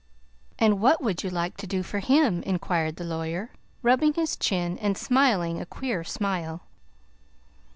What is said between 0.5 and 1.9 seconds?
"And what would you like to do